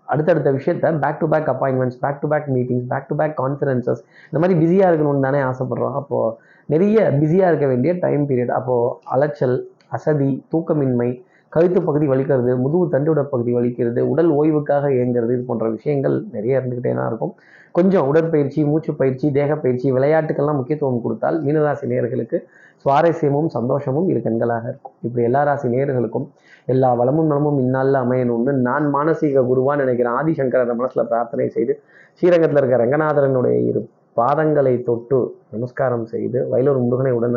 அடுத்தடுத்த 0.08 0.50
விஷயத்த 0.56 0.92
back 1.04 1.18
to 1.20 1.26
back 1.32 1.48
appointments 1.52 1.98
back 2.04 2.20
to 2.20 2.28
back 2.32 2.46
meetings 2.56 2.86
back 2.92 3.08
to 3.08 3.14
back 3.20 3.34
conferences 3.40 4.02
இந்த 4.28 4.38
மாதிரி 4.42 4.54
பிஸியாக 4.60 4.90
இருக்கணும்னு 4.90 5.26
தானே 5.26 5.40
ஆசைப்பட்றோம். 5.48 5.96
அப்போது 6.00 6.34
நிறைய 6.72 6.98
பிஸியாக 7.20 7.50
இருக்க 7.52 7.66
வேண்டிய 7.72 7.92
டைம் 8.04 8.22
பீரியட் 8.28 8.54
அப்போது 8.58 8.94
அலைச்சல் 9.14 9.56
அசதி 9.96 10.30
தூக்கமின்மை 10.52 11.10
கழுத்து 11.54 11.80
பகுதி 11.82 12.06
வலிக்கிறது 12.12 12.52
முதுகு 12.62 12.86
தண்டுவிட 12.94 13.22
பகுதி 13.32 13.52
வலிக்கிறது 13.58 14.00
உடல் 14.12 14.30
ஓய்வுக்காக 14.38 14.90
இயங்குறது 14.96 15.34
இது 15.36 15.44
போன்ற 15.50 15.68
விஷயங்கள் 15.76 16.16
நிறைய 16.34 16.58
இருந்துக்கிட்டே 16.60 16.92
தான் 16.98 17.08
இருக்கும். 17.10 17.32
கொஞ்சம் 17.76 18.06
உடற்பயிற்சி 18.10 18.60
மூச்சு 18.64 18.90
பயிற்சி 19.00 19.26
தேக 19.36 19.56
பயிற்சி 19.56 19.86
விளையாட்டுக்கெல்லாம் 19.96 20.58
முக்கியத்துவம் 20.60 21.02
கொடுத்தால் 21.04 21.36
மீனராசி 21.44 21.86
நேர்களுக்கு 21.92 22.38
சுவாரஸ்யமும் 22.84 23.48
சந்தோஷமும் 23.56 24.08
இரு 24.12 24.20
கண்களாக 24.26 24.64
இருக்கும். 24.72 24.94
இப்படி 25.06 25.22
எல்லா 25.28 25.42
ராசி 25.48 25.68
நேர்களுக்கும் 25.74 26.26
எல்லா 26.74 26.90
வளமும் 27.00 27.28
நலமும் 27.30 27.58
இந்நாளில் 27.64 27.98
அமையணும்னு 28.02 28.52
நான் 28.68 28.86
மானசீக 28.94 29.44
குருவான்னு 29.50 29.84
நினைக்கிறேன். 29.84 30.16
ஆதிசங்கரன் 30.20 30.80
மனசுல 30.80 31.04
பிரார்த்தனை 31.12 31.48
செய்து 31.56 31.74
ஸ்ரீரங்கத்தில் 32.18 32.60
இருக்க 32.60 32.82
ரங்கநாதரனுடைய 32.84 33.56
இரு 33.70 33.82
பாதங்களை 34.20 34.74
தொட்டு 34.88 35.18
நமஸ்காரம் 35.54 36.06
செய்து 36.12 36.38
வயலூர் 36.52 36.84
முருகனை 36.86 37.12
உடன் 37.18 37.36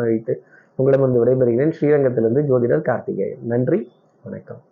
உங்களிடமிருந்து 0.78 1.22
விடைபெறுகிறேன். 1.22 1.74
ஸ்ரீரங்கத்திலிருந்து 1.78 2.42
ஜோதிடர் 2.50 2.86
கார்த்திகேயன். 2.90 3.42
நன்றி. 3.52 3.78
வணக்கம். 4.24 4.71